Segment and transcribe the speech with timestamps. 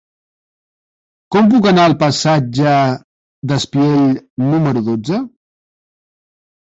[1.35, 2.73] Com puc anar al passatge
[3.51, 4.09] d'Espiell
[4.49, 5.21] número dotze?